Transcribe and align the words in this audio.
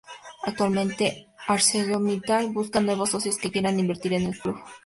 Actualmente, 0.47 1.27
ArcelorMittal 1.47 2.49
busca 2.53 2.81
nuevos 2.81 3.11
socios 3.11 3.37
que 3.37 3.51
quieran 3.51 3.79
invertir 3.79 4.13
en 4.13 4.23
el 4.23 4.35
club. 4.39 4.57